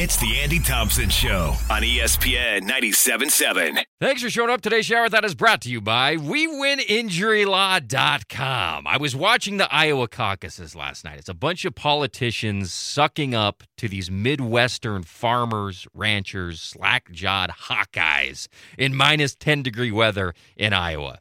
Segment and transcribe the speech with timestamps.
[0.00, 3.82] It's the Andy Thompson Show on ESPN 97.7.
[4.00, 4.60] Thanks for showing up.
[4.60, 8.86] Today's shower that is brought to you by WeWinInjuryLaw.com.
[8.86, 11.18] I was watching the Iowa caucuses last night.
[11.18, 18.46] It's a bunch of politicians sucking up to these Midwestern farmers, ranchers, slack jawed Hawkeyes
[18.78, 21.18] in minus 10 degree weather in Iowa.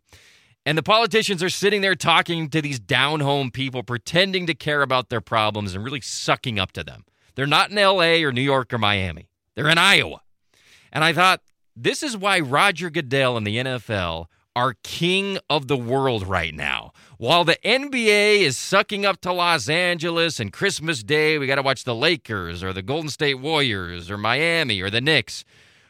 [0.68, 4.84] And the politicians are sitting there talking to these down home people, pretending to care
[4.84, 7.06] about their problems and really sucking up to them.
[7.38, 10.22] They're not in LA or New York or Miami, they're in Iowa.
[10.92, 11.42] And I thought,
[11.76, 16.94] this is why Roger Goodell and the NFL are king of the world right now.
[17.20, 21.62] While the NBA is sucking up to Los Angeles and Christmas Day, we got to
[21.62, 25.46] watch the Lakers or the Golden State Warriors or Miami or the Knicks.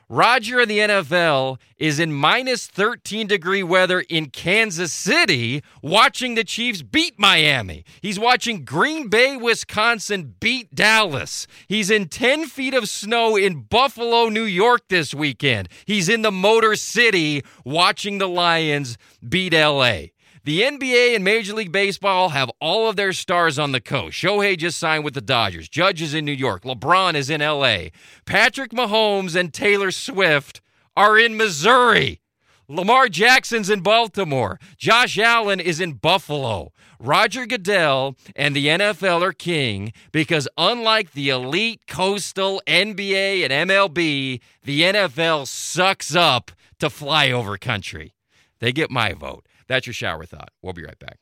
[0.09, 6.45] Roger in the NFL is in minus 13 degree weather in Kansas City watching the
[6.45, 7.83] Chiefs beat Miami.
[8.01, 11.45] He's watching Green Bay, Wisconsin beat Dallas.
[11.67, 15.67] He's in 10 feet of snow in Buffalo, New York this weekend.
[15.83, 20.03] He's in the Motor City watching the Lions beat LA.
[20.47, 24.15] The NBA and Major League Baseball have all of their stars on the coast.
[24.15, 25.67] Shohei just signed with the Dodgers.
[25.67, 26.63] Judge is in New York.
[26.63, 27.89] LeBron is in LA.
[28.25, 30.61] Patrick Mahomes and Taylor Swift
[30.95, 32.21] are in Missouri.
[32.69, 34.57] Lamar Jackson's in Baltimore.
[34.77, 36.71] Josh Allen is in Buffalo.
[36.97, 44.39] Roger Goodell and the NFL are king because, unlike the elite coastal NBA and MLB,
[44.63, 48.13] the NFL sucks up to flyover country.
[48.59, 49.45] They get my vote.
[49.67, 50.51] That's your shower thought.
[50.61, 51.19] We'll be right back.